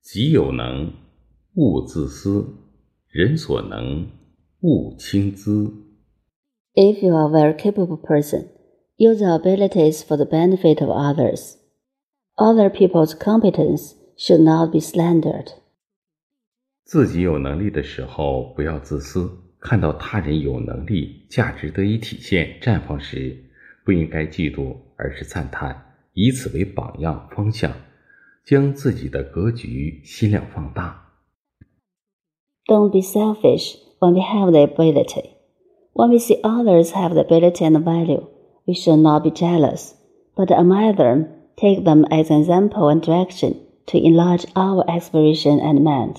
[0.00, 0.92] 己有能，
[1.54, 2.44] 勿自私；
[3.08, 4.08] 人所能，
[4.60, 5.72] 勿轻訾。
[6.74, 8.48] If you are a very capable person,
[8.96, 11.56] use your abilities for the benefit of others.
[12.36, 15.54] Other people's competence should not be slandered.
[16.84, 19.28] 自己有能力的时候，不要自私；
[19.60, 23.36] 看到他人有能力、价值得以体现、绽放时，
[23.84, 27.70] 不应该嫉妒，而是赞叹，以此为榜样方向。
[28.48, 31.12] 将自己的格局、心量放大。
[32.64, 35.34] Don't be selfish when we have the ability.
[35.92, 38.26] When we see others have the ability and value,
[38.64, 39.92] we should not be jealous,
[40.34, 41.26] but admire them,
[41.56, 43.56] take them as an example and direction
[43.88, 46.16] to enlarge our aspiration and mind.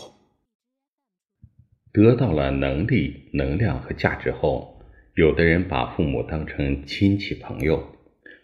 [1.91, 4.80] 得到了能力、能量和价值后，
[5.16, 7.82] 有的人把父母当成亲戚朋友，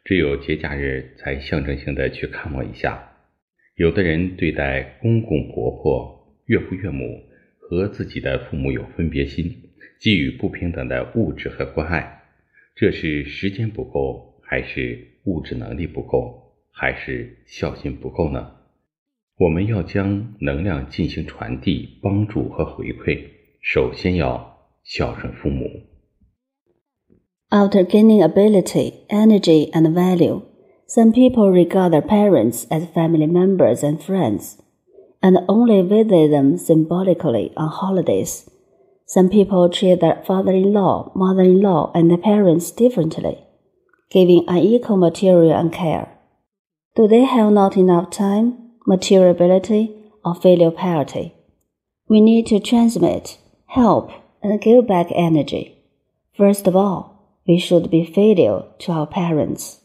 [0.04, 3.12] 只有节假日才象征性的去看望一下。
[3.76, 7.22] 有的人对待公公婆婆、岳父岳母
[7.60, 9.54] 和自己的父母有分别心，
[10.00, 12.24] 给予不平等的物质和关爱，
[12.74, 18.50] 这是时间不够，还是物质能力不够，还是孝心不够呢？
[19.38, 23.22] 我们要将能量进行传递、帮助和回馈，
[23.62, 25.70] 首先要孝顺父母。
[27.50, 30.44] After gaining ability, energy, and value.
[30.96, 34.62] Some people regard their parents as family members and friends,
[35.22, 38.50] and only visit them symbolically on holidays.
[39.06, 43.44] Some people treat their father in law, mother in law, and their parents differently,
[44.10, 46.18] giving unequal material and care.
[46.96, 49.94] Do they have not enough time, material ability,
[50.24, 51.36] or filial piety?
[52.08, 55.78] We need to transmit, help, and give back energy.
[56.38, 59.82] First of all, we should be filial to our parents.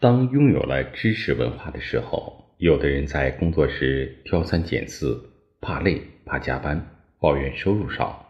[0.00, 5.20] 当拥有了知识文化的时候，有的人在工作时挑三拣四，
[5.60, 6.80] 怕累、怕加班，
[7.18, 8.24] 抱怨收入少，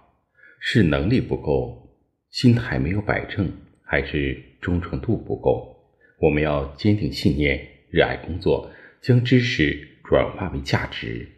[0.58, 1.90] 是能力不够，
[2.30, 3.52] 心态没有摆正，
[3.82, 5.76] 还是忠诚度不够？
[6.20, 8.70] 我们要坚定信念，热爱工作，
[9.02, 11.28] 将知识转化为价值。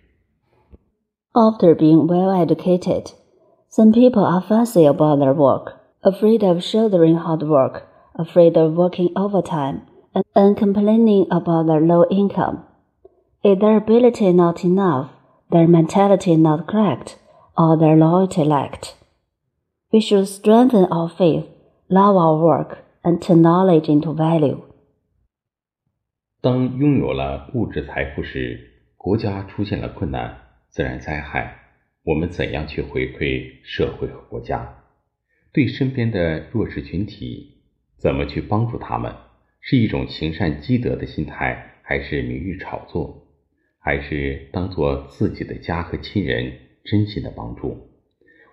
[1.33, 3.13] After being well educated,
[3.69, 7.83] some people are fussy about their work, afraid of shouldering hard work,
[8.15, 9.81] afraid of working overtime.
[10.34, 12.64] and complaining about their low income.
[13.44, 15.10] Is their ability not enough,
[15.52, 17.18] their mentality not correct,
[17.58, 18.96] or their loyalty lacked?
[19.92, 21.46] We should strengthen our faith,
[21.90, 24.62] love our work, and turn knowledge into value.
[26.42, 28.60] 当拥有了物质财富时，
[28.98, 30.38] 国家出现了困难、
[30.70, 31.56] 自然灾害，
[32.04, 34.84] 我们怎样去回馈社会和国家？
[35.54, 37.62] 对身边的弱势群体，
[37.98, 39.14] 怎么去帮助他们？
[39.61, 43.27] 是一种行善积德的心态，还是名誉炒作，
[43.79, 46.53] 还是当做自己的家和亲人
[46.85, 47.77] 真心的帮助？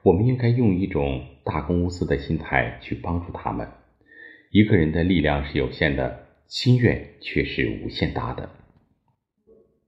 [0.03, 3.67] 我们应该用一种大公无私的心态去帮助他们。
[4.51, 8.49] 一个人的力量是有限的，心愿却是无限大的。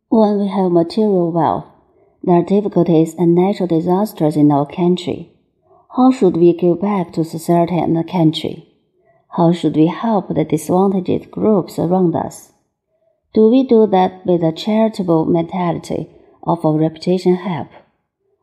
[0.10, 1.66] When we have material wealth,
[2.24, 5.28] there are difficulties and natural disasters in our country.
[5.88, 8.69] How should we give back to society and the country?
[9.37, 12.53] How should we help the disadvantaged groups around us?
[13.33, 16.09] Do we do that with a charitable mentality
[16.43, 17.69] of a reputation help?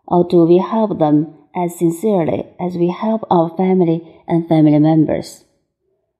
[0.05, 5.45] Or do we help them as sincerely as we help our family and family members?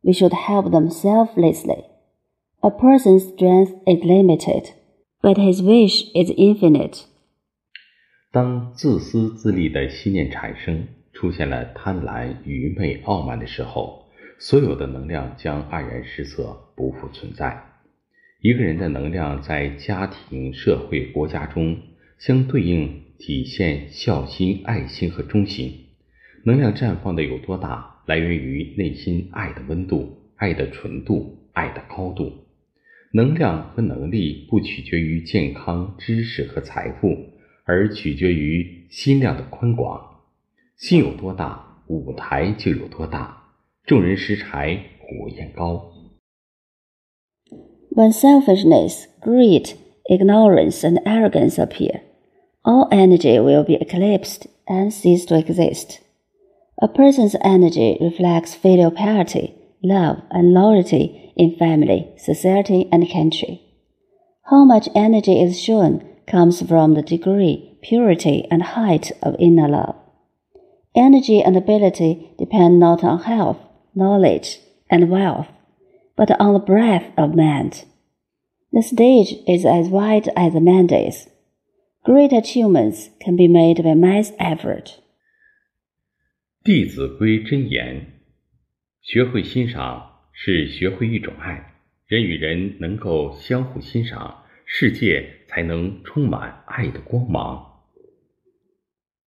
[0.03, 1.84] We should help them selflessly.
[2.63, 4.72] A person's strength is limited,
[5.22, 7.06] but his wish is infinite.
[8.31, 14.04] 当自私自利的信念产生，出现了贪婪、愚昧、傲慢的时候，
[14.38, 17.62] 所有的能量将黯然失色，不复存在。
[18.41, 21.78] 一个人的能量在家庭、社会、国家中
[22.19, 25.86] 相对应体现孝心、爱心和忠心。
[26.44, 32.44] 能量绽放的有多大，来源于内心爱的温度、爱的纯度、爱的高度。
[33.12, 37.31] 能量和能力不取决于健康、知识和财富，
[37.64, 40.20] 而取决于心量的宽广。
[40.76, 43.45] 心有多大，舞台就有多大。
[43.86, 45.92] 众人拾柴火焰高。
[47.94, 49.74] When selfishness, greed,
[50.09, 52.01] ignorance, and arrogance appear,
[52.63, 56.00] all energy will be eclipsed and cease to exist.
[56.81, 59.53] A person's energy reflects filial piety,
[59.83, 63.62] love, and loyalty in family, society, and country.
[64.50, 69.95] How much energy is shown comes from the degree, purity, and height of inner love.
[70.95, 73.57] Energy and ability depend not on health,
[73.95, 74.59] knowledge,
[74.89, 75.48] and wealth,
[76.15, 77.71] but on the breadth of man.
[78.71, 81.27] The stage is as wide as the man is,
[82.03, 84.98] Great achievements can be made by mass effort.
[86.63, 88.21] 弟子规真言：
[89.01, 91.75] 学会欣赏是学会一种爱，
[92.07, 97.83] 人与人能够相互欣赏，世界才能充满爱的光芒。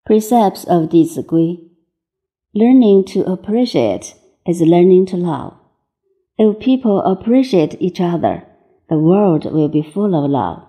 [0.04, 1.70] Precepts of 弟子规：
[2.52, 4.14] Learning to appreciate
[4.49, 5.53] is learning to love.
[6.37, 8.43] If people appreciate each other,
[8.89, 10.68] the world will be full of love.